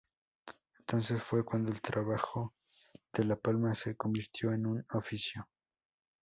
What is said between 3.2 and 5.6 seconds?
la palma se convirtió en un oficio.